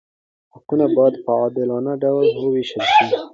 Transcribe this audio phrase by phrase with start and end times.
[0.53, 3.05] حقونه باید په عادلانه ډول وویشل شي.